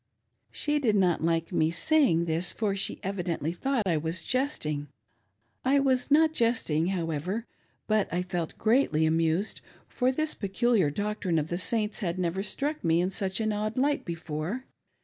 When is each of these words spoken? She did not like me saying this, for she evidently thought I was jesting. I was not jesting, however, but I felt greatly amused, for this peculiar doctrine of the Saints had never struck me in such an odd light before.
She 0.51 0.79
did 0.79 0.95
not 0.95 1.23
like 1.23 1.51
me 1.51 1.69
saying 1.69 2.25
this, 2.25 2.51
for 2.51 2.75
she 2.75 2.99
evidently 3.03 3.53
thought 3.53 3.85
I 3.85 3.97
was 3.97 4.23
jesting. 4.23 4.87
I 5.63 5.79
was 5.79 6.09
not 6.09 6.33
jesting, 6.33 6.87
however, 6.87 7.45
but 7.85 8.11
I 8.11 8.23
felt 8.23 8.57
greatly 8.57 9.05
amused, 9.05 9.61
for 9.87 10.11
this 10.11 10.33
peculiar 10.33 10.89
doctrine 10.89 11.37
of 11.37 11.49
the 11.49 11.57
Saints 11.59 11.99
had 11.99 12.17
never 12.17 12.41
struck 12.41 12.83
me 12.83 12.99
in 12.99 13.11
such 13.11 13.39
an 13.39 13.53
odd 13.53 13.77
light 13.77 14.03
before. 14.03 14.65